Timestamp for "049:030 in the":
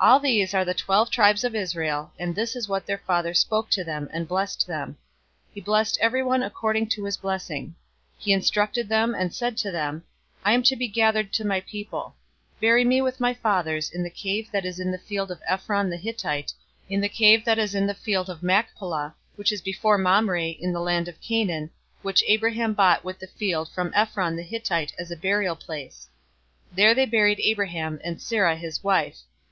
16.88-17.08